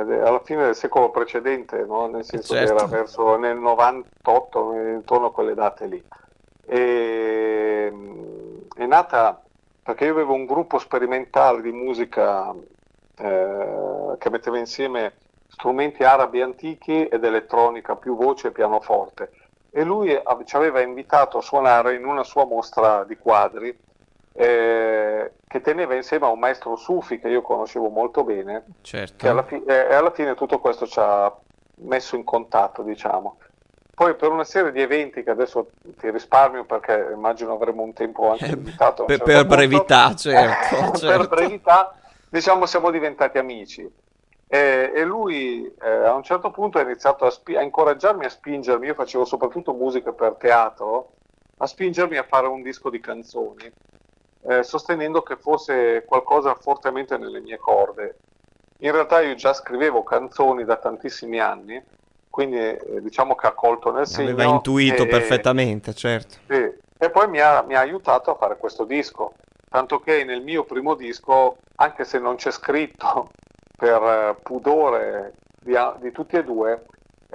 alla 0.00 0.40
fine 0.40 0.64
del 0.64 0.74
secolo 0.74 1.10
precedente, 1.10 1.84
no? 1.84 2.06
Nel 2.06 2.24
senso 2.24 2.54
certo. 2.54 2.74
che 2.74 2.80
era 2.80 2.86
verso 2.86 3.36
nel 3.36 3.56
98, 3.56 4.72
intorno 4.72 5.26
a 5.26 5.32
quelle 5.32 5.54
date 5.54 5.86
lì. 5.86 6.02
E, 6.66 7.92
è 8.76 8.86
nata 8.86 9.42
perché 9.82 10.06
io 10.06 10.12
avevo 10.12 10.32
un 10.32 10.46
gruppo 10.46 10.78
sperimentale 10.78 11.60
di 11.60 11.70
musica 11.70 12.54
eh, 13.16 14.16
che 14.18 14.30
metteva 14.30 14.58
insieme 14.58 15.14
strumenti 15.48 16.02
arabi 16.02 16.40
antichi 16.40 17.06
ed 17.06 17.22
elettronica, 17.22 17.94
più 17.96 18.16
voce 18.16 18.48
e 18.48 18.52
pianoforte. 18.52 19.30
E 19.70 19.84
lui 19.84 20.14
av- 20.14 20.44
ci 20.44 20.56
aveva 20.56 20.80
invitato 20.80 21.38
a 21.38 21.42
suonare 21.42 21.94
in 21.94 22.04
una 22.06 22.24
sua 22.24 22.44
mostra 22.46 23.04
di 23.04 23.16
quadri 23.16 23.76
eh, 24.36 25.32
che 25.46 25.60
teneva 25.60 25.94
insieme 25.94 26.26
a 26.26 26.30
un 26.30 26.38
maestro 26.38 26.76
sufi 26.76 27.18
che 27.20 27.28
io 27.28 27.42
conoscevo 27.42 27.88
molto 27.88 28.24
bene, 28.24 28.64
Certo. 28.82 29.14
che 29.16 29.28
alla, 29.28 29.44
fi- 29.44 29.62
eh, 29.64 29.86
e 29.90 29.94
alla 29.94 30.10
fine 30.10 30.34
tutto 30.34 30.58
questo 30.58 30.86
ci 30.86 30.98
ha 31.00 31.32
messo 31.82 32.16
in 32.16 32.24
contatto, 32.24 32.82
diciamo. 32.82 33.38
Poi 33.94 34.16
per 34.16 34.30
una 34.30 34.42
serie 34.42 34.72
di 34.72 34.80
eventi 34.80 35.22
che 35.22 35.30
adesso 35.30 35.68
ti 35.98 36.10
risparmio 36.10 36.64
perché 36.64 37.10
immagino 37.14 37.52
avremo 37.52 37.82
un 37.82 37.92
tempo 37.92 38.28
anche 38.30 38.46
Eh, 38.46 38.54
limitato. 38.56 39.04
per- 39.04 39.18
certo 39.18 39.32
per 39.32 39.46
brevità, 39.46 40.14
certo, 40.16 40.90
per 40.90 40.98
certo. 40.98 41.28
brevità, 41.28 41.94
diciamo, 42.28 42.66
siamo 42.66 42.90
diventati 42.90 43.38
amici. 43.38 43.88
E, 44.48 44.92
e 44.94 45.04
lui 45.04 45.64
eh, 45.80 45.88
a 45.88 46.12
un 46.12 46.24
certo 46.24 46.50
punto 46.50 46.78
ha 46.78 46.82
iniziato 46.82 47.24
a, 47.24 47.30
spi- 47.30 47.56
a 47.56 47.62
incoraggiarmi 47.62 48.24
a 48.24 48.28
spingermi, 48.28 48.86
io 48.88 48.94
facevo 48.94 49.24
soprattutto 49.24 49.72
musica 49.72 50.12
per 50.12 50.34
teatro, 50.34 51.12
a 51.58 51.66
spingermi 51.66 52.16
a 52.16 52.24
fare 52.24 52.48
un 52.48 52.62
disco 52.62 52.90
di 52.90 52.98
canzoni, 53.00 53.70
eh, 54.46 54.62
sostenendo 54.62 55.22
che 55.22 55.36
fosse 55.36 56.04
qualcosa 56.06 56.54
fortemente 56.54 57.16
nelle 57.16 57.40
mie 57.40 57.58
corde. 57.58 58.16
In 58.78 58.92
realtà 58.92 59.20
io 59.20 59.34
già 59.34 59.54
scrivevo 59.54 60.02
canzoni 60.02 60.64
da 60.64 60.76
tantissimi 60.76 61.40
anni, 61.40 61.82
quindi 62.28 62.58
eh, 62.58 63.00
diciamo 63.00 63.34
che 63.34 63.46
ha 63.46 63.52
colto 63.52 63.92
nel 63.92 64.06
segno. 64.06 64.30
Aveva 64.30 64.50
intuito 64.50 65.04
e- 65.04 65.06
perfettamente, 65.06 65.94
certo. 65.94 66.38
sì, 66.46 66.70
E 66.98 67.10
poi 67.10 67.28
mi 67.28 67.40
ha, 67.40 67.62
mi 67.62 67.74
ha 67.74 67.80
aiutato 67.80 68.32
a 68.32 68.36
fare 68.36 68.56
questo 68.56 68.84
disco, 68.84 69.34
tanto 69.70 70.00
che 70.00 70.24
nel 70.24 70.42
mio 70.42 70.64
primo 70.64 70.94
disco, 70.94 71.56
anche 71.76 72.04
se 72.04 72.18
non 72.18 72.36
c'è 72.36 72.50
scritto 72.50 73.30
per 73.76 74.02
eh, 74.02 74.36
pudore 74.42 75.34
di, 75.60 75.74
di 76.00 76.12
tutti 76.12 76.36
e 76.36 76.44
due, 76.44 76.84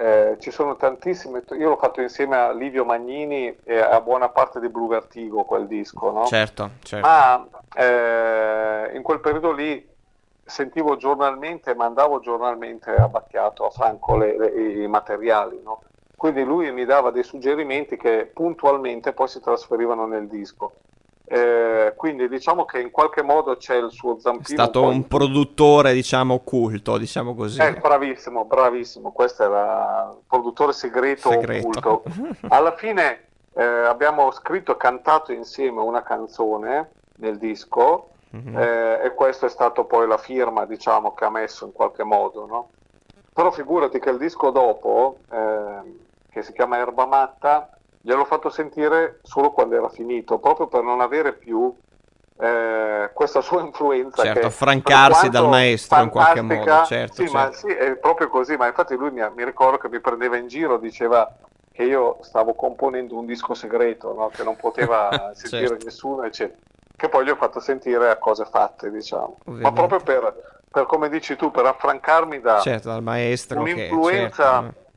eh, 0.00 0.36
ci 0.38 0.50
sono 0.50 0.76
tantissime, 0.76 1.44
io 1.58 1.68
l'ho 1.68 1.76
fatto 1.76 2.00
insieme 2.00 2.36
a 2.36 2.52
Livio 2.52 2.86
Magnini 2.86 3.54
e 3.64 3.78
a 3.78 4.00
buona 4.00 4.30
parte 4.30 4.58
di 4.58 4.70
Blue 4.70 4.88
Vertigo 4.88 5.44
quel 5.44 5.66
disco, 5.66 6.10
no? 6.10 6.24
Certo, 6.24 6.70
certo. 6.82 7.06
Ma 7.06 7.46
eh, 7.76 8.96
in 8.96 9.02
quel 9.02 9.20
periodo 9.20 9.52
lì 9.52 9.86
sentivo 10.42 10.96
giornalmente, 10.96 11.74
mandavo 11.74 12.20
giornalmente 12.20 12.90
a 12.90 13.08
Battiato, 13.08 13.66
a 13.66 13.70
Franco 13.70 14.16
le- 14.16 14.38
le- 14.38 14.82
i 14.82 14.88
materiali, 14.88 15.60
no? 15.62 15.82
Quindi 16.16 16.44
lui 16.44 16.72
mi 16.72 16.86
dava 16.86 17.10
dei 17.10 17.22
suggerimenti 17.22 17.96
che 17.98 18.30
puntualmente 18.32 19.12
poi 19.12 19.28
si 19.28 19.40
trasferivano 19.40 20.06
nel 20.06 20.28
disco. 20.28 20.72
Eh, 21.32 21.92
quindi 21.94 22.28
diciamo 22.28 22.64
che 22.64 22.80
in 22.80 22.90
qualche 22.90 23.22
modo 23.22 23.56
c'è 23.56 23.76
il 23.76 23.92
suo 23.92 24.16
È 24.16 24.20
zampino. 24.20 24.44
stato 24.46 24.80
po' 24.80 24.86
un 24.88 24.94
in- 24.94 25.06
produttore, 25.06 25.92
diciamo, 25.92 26.34
occulto, 26.34 26.98
diciamo 26.98 27.36
così. 27.36 27.60
Eh, 27.60 27.74
bravissimo, 27.74 28.44
bravissimo. 28.46 29.12
Questo 29.12 29.44
era 29.44 30.08
il 30.10 30.24
produttore 30.26 30.72
segreto, 30.72 31.30
Segreto. 31.30 31.68
occulto. 31.68 32.02
Alla 32.50 32.74
fine 32.74 33.26
eh, 33.54 33.62
abbiamo 33.62 34.32
scritto 34.32 34.72
e 34.72 34.76
cantato 34.76 35.30
insieme 35.32 35.80
una 35.80 36.02
canzone 36.02 36.90
nel 37.18 37.38
disco 37.38 38.06
Mhm. 38.32 38.56
eh, 38.58 39.00
e 39.04 39.14
questa 39.14 39.46
è 39.46 39.48
stata 39.50 39.82
poi 39.84 40.06
la 40.08 40.16
firma, 40.18 40.64
diciamo, 40.64 41.14
che 41.14 41.24
ha 41.24 41.30
messo 41.30 41.64
in 41.64 41.72
qualche 41.72 42.02
modo, 42.04 42.46
no? 42.46 42.68
Però 43.32 43.50
figurati 43.52 43.98
che 44.00 44.10
il 44.10 44.18
disco 44.18 44.50
dopo, 44.50 45.18
eh, 45.32 45.98
che 46.30 46.42
si 46.42 46.52
chiama 46.52 46.78
Erba 46.78 47.06
Matta, 47.06 47.70
gliel'ho 48.00 48.24
fatto 48.24 48.48
sentire 48.48 49.18
solo 49.22 49.50
quando 49.50 49.76
era 49.76 49.88
finito, 49.88 50.38
proprio 50.38 50.66
per 50.66 50.82
non 50.82 51.00
avere 51.00 51.34
più 51.34 51.74
eh, 52.38 53.10
questa 53.12 53.40
sua 53.40 53.60
influenza. 53.60 54.22
Certo, 54.22 54.40
che, 54.40 54.46
affrancarsi 54.46 55.28
dal 55.28 55.48
maestro 55.48 56.02
in 56.02 56.08
qualche 56.08 56.40
modo, 56.40 56.84
certo, 56.84 57.14
Sì, 57.14 57.28
certo. 57.28 57.32
ma 57.32 57.52
sì, 57.52 57.66
è 57.68 57.96
proprio 57.96 58.28
così, 58.28 58.56
ma 58.56 58.66
infatti 58.66 58.94
lui 58.96 59.10
mi, 59.10 59.22
mi 59.34 59.44
ricordo 59.44 59.76
che 59.76 59.88
mi 59.88 60.00
prendeva 60.00 60.36
in 60.36 60.48
giro, 60.48 60.78
diceva 60.78 61.30
che 61.72 61.84
io 61.84 62.18
stavo 62.22 62.54
componendo 62.54 63.16
un 63.16 63.26
disco 63.26 63.54
segreto, 63.54 64.14
no? 64.14 64.28
che 64.28 64.42
non 64.42 64.56
poteva 64.56 65.30
sentire 65.34 65.68
Certo. 65.68 65.84
nessuno, 65.84 66.22
eccetera. 66.24 66.58
Che 66.96 67.08
poi 67.08 67.24
gli 67.24 67.30
ho 67.30 67.36
fatto 67.36 67.60
sentire 67.60 68.10
a 68.10 68.16
cose 68.16 68.44
fatte, 68.44 68.90
diciamo. 68.90 69.38
Ma 69.44 69.52
Ovviamente. 69.52 69.86
proprio 69.86 70.00
per, 70.00 70.34
per, 70.70 70.84
come 70.84 71.08
dici 71.08 71.36
tu, 71.36 71.50
per 71.50 71.64
affrancarmi 71.64 72.40
da 72.40 72.58
Certo, 72.60 72.88
dal 72.88 73.02
maestro 73.02 73.62
che... 73.62 73.72
un'influenza 73.72 74.60
certo, 74.62 74.89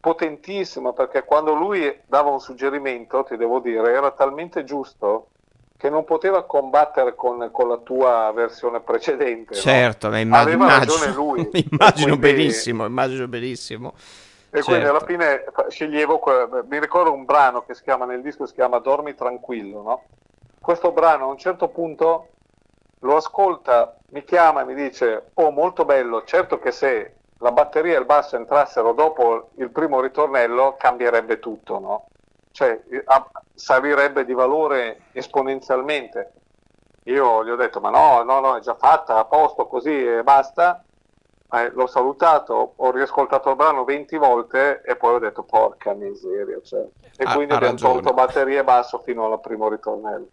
potentissima, 0.00 0.92
perché 0.92 1.24
quando 1.24 1.54
lui 1.54 2.00
dava 2.06 2.30
un 2.30 2.40
suggerimento, 2.40 3.24
ti 3.24 3.36
devo 3.36 3.58
dire, 3.60 3.92
era 3.92 4.10
talmente 4.12 4.64
giusto 4.64 5.28
che 5.76 5.90
non 5.90 6.04
poteva 6.04 6.44
combattere 6.44 7.14
con, 7.14 7.50
con 7.52 7.68
la 7.68 7.76
tua 7.78 8.32
versione 8.34 8.80
precedente. 8.80 9.54
no? 9.54 9.60
Certo, 9.60 10.08
ma 10.08 10.18
Aveva 10.18 10.50
immagino, 10.50 10.66
ragione 10.66 11.12
lui. 11.12 11.48
immagino 11.70 12.16
Quindi- 12.16 12.18
benissimo, 12.18 12.84
immagino 12.84 13.28
benissimo. 13.28 13.94
E 14.50 14.62
quindi 14.62 14.82
Certo. 14.84 14.96
alla 14.96 15.04
fine 15.06 15.44
fa- 15.52 15.68
sceglievo, 15.68 16.20
mi 16.68 16.80
ricordo 16.80 17.12
un 17.12 17.24
brano 17.26 17.62
che 17.66 17.74
si 17.74 17.82
chiama 17.82 18.06
nel 18.06 18.22
disco, 18.22 18.46
si 18.46 18.54
chiama 18.54 18.78
Dormi 18.78 19.14
tranquillo, 19.14 19.82
no? 19.82 20.02
Questo 20.60 20.90
brano 20.90 21.24
a 21.24 21.28
un 21.28 21.36
certo 21.38 21.68
punto 21.68 22.28
lo 23.00 23.16
ascolta, 23.16 23.94
mi 24.10 24.24
chiama 24.24 24.62
e 24.62 24.64
mi 24.64 24.74
dice, 24.74 25.30
oh 25.34 25.50
molto 25.50 25.84
bello, 25.84 26.24
certo 26.24 26.58
che 26.58 26.72
se 26.72 27.14
la 27.38 27.52
batteria 27.52 27.96
e 27.96 28.00
il 28.00 28.04
basso 28.04 28.36
entrassero 28.36 28.92
dopo 28.92 29.50
il 29.56 29.70
primo 29.70 30.00
ritornello 30.00 30.76
cambierebbe 30.78 31.38
tutto, 31.38 31.78
no? 31.78 32.06
Cioè 32.50 32.80
salirebbe 33.54 34.24
di 34.24 34.32
valore 34.32 35.02
esponenzialmente. 35.12 36.32
Io 37.04 37.44
gli 37.44 37.50
ho 37.50 37.56
detto, 37.56 37.80
ma 37.80 37.90
no, 37.90 38.22
no, 38.22 38.40
no, 38.40 38.56
è 38.56 38.60
già 38.60 38.74
fatta, 38.74 39.16
a 39.16 39.24
posto, 39.24 39.66
così 39.66 40.04
e 40.06 40.22
basta. 40.22 40.82
Eh, 41.50 41.70
l'ho 41.70 41.86
salutato, 41.86 42.74
ho 42.76 42.90
riascoltato 42.90 43.48
il 43.48 43.56
brano 43.56 43.84
20 43.84 44.16
volte 44.18 44.82
e 44.84 44.96
poi 44.96 45.14
ho 45.14 45.18
detto 45.18 45.44
porca 45.44 45.94
miseria. 45.94 46.60
Cioè. 46.62 46.84
E 47.16 47.24
Ha- 47.24 47.32
quindi 47.34 47.52
ha 47.54 47.56
abbiamo 47.56 47.74
ragione. 47.74 47.92
tolto 47.94 48.12
batteria 48.12 48.60
e 48.60 48.64
basso 48.64 48.98
fino 48.98 49.32
al 49.32 49.40
primo 49.40 49.68
ritornello. 49.68 50.26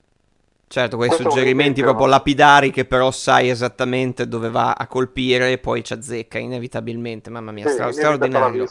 Certo, 0.68 0.98
quei 0.98 1.10
Questo 1.10 1.30
suggerimenti 1.30 1.82
proprio 1.82 2.08
lapidari 2.08 2.72
che 2.72 2.86
però 2.86 3.12
sai 3.12 3.50
esattamente 3.50 4.28
dove 4.28 4.50
va 4.50 4.74
a 4.74 4.88
colpire 4.88 5.52
e 5.52 5.58
poi 5.60 5.84
ci 5.84 5.94
azzecca 5.94 6.40
inevitabilmente. 6.40 7.30
Mamma 7.30 7.52
mia, 7.52 7.68
Sì, 7.68 7.74
stra- 7.74 7.92
straordinario. 7.92 8.68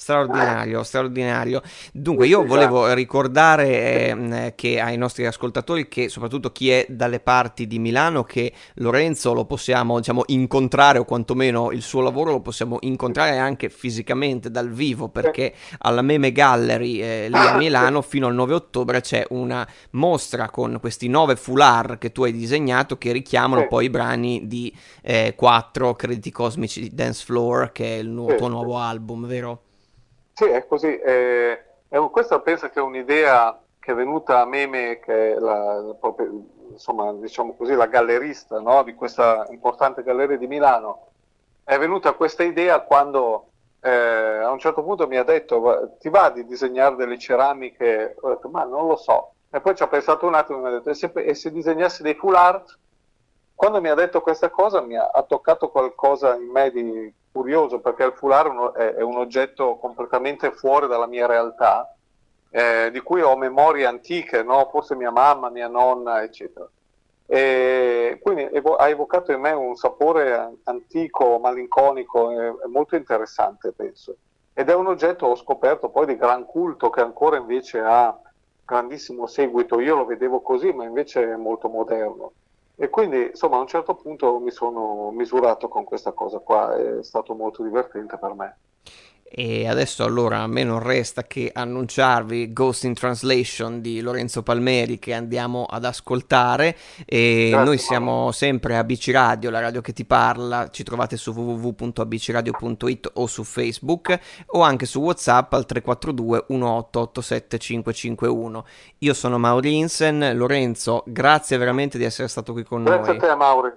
Straordinario, 0.00 0.82
straordinario. 0.82 1.60
Dunque, 1.92 2.26
io 2.26 2.42
volevo 2.46 2.90
ricordare 2.94 4.08
eh, 4.08 4.52
che 4.56 4.80
ai 4.80 4.96
nostri 4.96 5.26
ascoltatori, 5.26 5.88
che 5.88 6.08
soprattutto 6.08 6.52
chi 6.52 6.70
è 6.70 6.86
dalle 6.88 7.20
parti 7.20 7.66
di 7.66 7.78
Milano, 7.78 8.24
che 8.24 8.50
Lorenzo 8.76 9.34
lo 9.34 9.44
possiamo, 9.44 9.98
diciamo, 9.98 10.22
incontrare 10.28 10.98
o 10.98 11.04
quantomeno 11.04 11.70
il 11.70 11.82
suo 11.82 12.00
lavoro 12.00 12.30
lo 12.30 12.40
possiamo 12.40 12.78
incontrare 12.80 13.36
anche 13.36 13.68
fisicamente 13.68 14.50
dal 14.50 14.70
vivo, 14.70 15.10
perché 15.10 15.52
alla 15.80 16.00
Meme 16.00 16.32
Gallery 16.32 17.02
eh, 17.02 17.28
lì 17.28 17.36
a 17.36 17.58
Milano 17.58 18.00
fino 18.00 18.26
al 18.26 18.34
9 18.34 18.54
ottobre 18.54 19.02
c'è 19.02 19.26
una 19.28 19.68
mostra 19.90 20.48
con 20.48 20.78
questi 20.80 21.08
nove 21.08 21.36
foulard 21.36 21.98
che 21.98 22.10
tu 22.10 22.24
hai 22.24 22.32
disegnato 22.32 22.96
che 22.96 23.12
richiamano 23.12 23.66
poi 23.66 23.84
i 23.84 23.90
brani 23.90 24.46
di 24.46 24.74
eh, 25.02 25.34
4 25.36 25.94
Crediti 25.94 26.30
Cosmici 26.30 26.88
Dance 26.90 27.22
Floor, 27.22 27.70
che 27.72 27.96
è 27.96 27.98
il 27.98 28.08
Sì, 28.26 28.34
tuo 28.34 28.48
nuovo 28.48 28.78
album, 28.78 29.26
vero? 29.26 29.64
Sì, 30.40 30.46
è 30.46 30.66
così. 30.66 30.96
È, 30.96 31.64
è, 31.86 32.10
questa 32.10 32.40
penso 32.40 32.70
che 32.70 32.80
è 32.80 32.82
un'idea 32.82 33.60
che 33.78 33.92
è 33.92 33.94
venuta 33.94 34.40
a 34.40 34.46
Meme, 34.46 34.98
che 34.98 35.34
è 35.34 35.38
la, 35.38 35.94
insomma, 36.70 37.12
diciamo 37.12 37.54
così, 37.54 37.74
la 37.74 37.84
gallerista 37.84 38.58
no? 38.58 38.82
di 38.82 38.94
questa 38.94 39.46
importante 39.50 40.02
galleria 40.02 40.38
di 40.38 40.46
Milano. 40.46 41.08
È 41.62 41.76
venuta 41.76 42.14
questa 42.14 42.42
idea 42.42 42.80
quando 42.80 43.50
eh, 43.80 43.90
a 43.90 44.50
un 44.50 44.58
certo 44.58 44.82
punto 44.82 45.06
mi 45.06 45.18
ha 45.18 45.24
detto 45.24 45.96
ti 45.98 46.08
va 46.08 46.30
di 46.30 46.46
disegnare 46.46 46.96
delle 46.96 47.18
ceramiche? 47.18 48.16
Ho 48.18 48.30
detto 48.30 48.48
ma 48.48 48.64
non 48.64 48.86
lo 48.86 48.96
so. 48.96 49.34
E 49.50 49.60
poi 49.60 49.74
ci 49.74 49.82
ha 49.82 49.88
pensato 49.88 50.26
un 50.26 50.32
attimo 50.32 50.56
e 50.56 50.62
mi 50.62 50.68
ha 50.68 50.78
detto 50.78 50.88
e 50.88 50.94
se, 50.94 51.12
e 51.16 51.34
se 51.34 51.52
disegnassi 51.52 52.02
dei 52.02 52.14
foulard? 52.14 52.64
Quando 53.54 53.78
mi 53.82 53.90
ha 53.90 53.94
detto 53.94 54.22
questa 54.22 54.48
cosa 54.48 54.80
mi 54.80 54.96
ha, 54.96 55.10
ha 55.12 55.22
toccato 55.22 55.68
qualcosa 55.68 56.34
in 56.34 56.48
me 56.50 56.70
di 56.70 57.14
curioso 57.32 57.80
perché 57.80 58.04
il 58.04 58.12
foulard 58.12 58.72
è, 58.72 59.02
un 59.02 59.16
oggetto 59.16 59.76
completamente 59.76 60.50
fuori 60.50 60.88
dalla 60.88 61.06
mia 61.06 61.26
realtà 61.26 61.94
eh, 62.50 62.90
di 62.92 63.00
cui 63.00 63.22
ho 63.22 63.36
memorie 63.36 63.86
antiche, 63.86 64.42
no? 64.42 64.68
forse 64.70 64.96
mia 64.96 65.10
mamma, 65.10 65.50
mia 65.50 65.68
nonna, 65.68 66.22
eccetera. 66.22 66.68
E 67.26 68.18
quindi 68.20 68.48
evo- 68.50 68.74
ha 68.74 68.88
evocato 68.88 69.30
in 69.30 69.40
me 69.40 69.52
un 69.52 69.76
sapore 69.76 70.56
antico, 70.64 71.38
malinconico, 71.38 72.30
e, 72.32 72.54
molto 72.66 72.96
interessante, 72.96 73.70
penso. 73.70 74.16
Ed 74.52 74.68
è 74.68 74.74
un 74.74 74.88
oggetto, 74.88 75.26
ho 75.26 75.36
scoperto 75.36 75.90
poi, 75.90 76.06
di 76.06 76.16
gran 76.16 76.44
culto 76.44 76.90
che 76.90 77.00
ancora 77.00 77.36
invece 77.36 77.78
ha 77.78 78.18
grandissimo 78.64 79.26
seguito. 79.28 79.78
Io 79.78 79.94
lo 79.94 80.06
vedevo 80.06 80.40
così, 80.40 80.72
ma 80.72 80.84
invece 80.84 81.22
è 81.22 81.36
molto 81.36 81.68
moderno. 81.68 82.32
E 82.82 82.88
quindi, 82.88 83.26
insomma, 83.26 83.56
a 83.56 83.60
un 83.60 83.66
certo 83.66 83.94
punto 83.94 84.38
mi 84.38 84.50
sono 84.50 85.10
misurato 85.10 85.68
con 85.68 85.84
questa 85.84 86.12
cosa 86.12 86.38
qua, 86.38 86.74
è 86.74 87.02
stato 87.02 87.34
molto 87.34 87.62
divertente 87.62 88.16
per 88.16 88.32
me. 88.32 88.56
E 89.32 89.68
adesso 89.68 90.02
allora 90.02 90.40
a 90.40 90.48
me 90.48 90.64
non 90.64 90.80
resta 90.80 91.22
che 91.22 91.52
annunciarvi 91.54 92.52
Ghost 92.52 92.82
in 92.82 92.94
Translation 92.94 93.80
di 93.80 94.00
Lorenzo 94.00 94.42
Palmeri 94.42 94.98
che 94.98 95.14
andiamo 95.14 95.66
ad 95.70 95.84
ascoltare. 95.84 96.76
E 97.06 97.52
noi 97.52 97.78
siamo 97.78 98.32
sempre 98.32 98.76
a 98.76 98.82
BC 98.82 99.10
Radio, 99.12 99.50
la 99.50 99.60
radio 99.60 99.80
che 99.82 99.92
ti 99.92 100.04
parla, 100.04 100.68
ci 100.70 100.82
trovate 100.82 101.16
su 101.16 101.30
www.abcradio.it 101.30 103.10
o 103.14 103.26
su 103.28 103.44
Facebook 103.44 104.18
o 104.46 104.62
anche 104.62 104.86
su 104.86 105.00
Whatsapp 105.00 105.52
al 105.52 105.64
342 105.64 106.46
1887 106.48 107.58
551. 107.58 108.64
Io 108.98 109.14
sono 109.14 109.38
Mauri 109.38 109.76
Insen, 109.76 110.36
Lorenzo, 110.36 111.04
grazie 111.06 111.56
veramente 111.56 111.98
di 111.98 112.04
essere 112.04 112.26
stato 112.26 112.52
qui 112.52 112.64
con 112.64 112.82
grazie 112.82 113.12
noi. 113.12 113.16
Grazie 113.16 113.28
a 113.28 113.32
te 113.32 113.38
Mauri, 113.38 113.72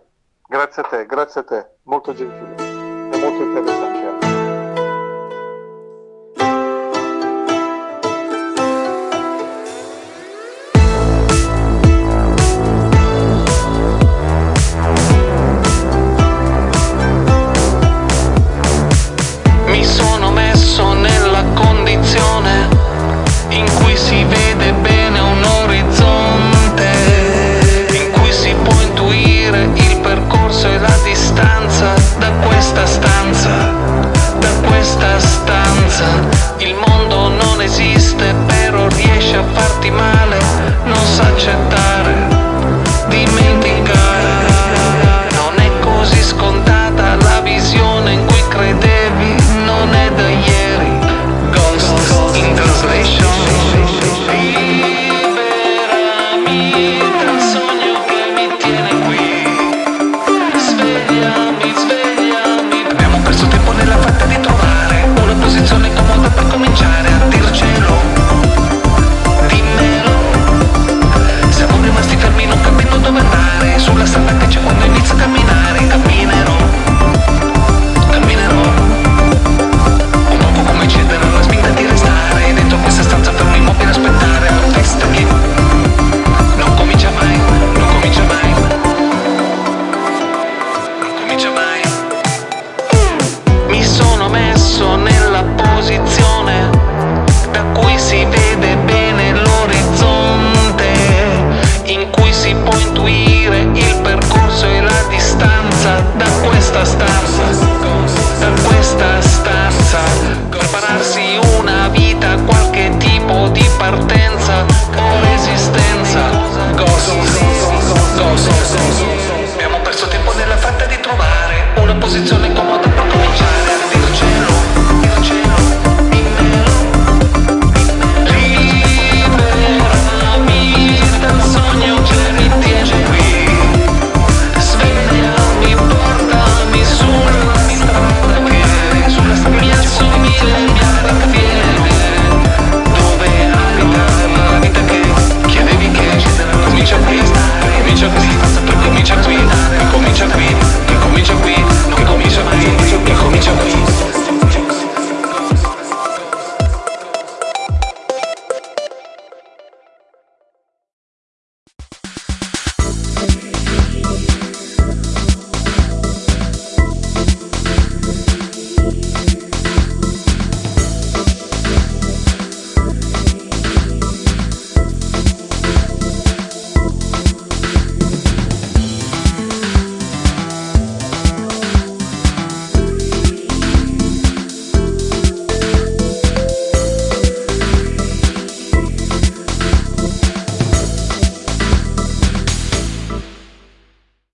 grazie 0.48 0.82
a 0.82 0.86
te, 0.86 1.06
grazie 1.06 1.42
a 1.42 1.44
te, 1.44 1.68
molto 1.84 2.12
gentile. 2.16 2.56
E 3.12 3.18
molto 3.20 3.44
interessante. 3.44 3.83